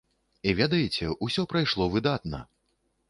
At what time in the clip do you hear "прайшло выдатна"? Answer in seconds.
1.53-2.39